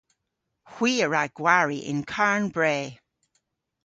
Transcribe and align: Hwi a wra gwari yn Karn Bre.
Hwi 0.71 0.91
a 1.05 1.07
wra 1.07 1.23
gwari 1.37 1.79
yn 1.91 2.01
Karn 2.13 2.43
Bre. 2.55 2.77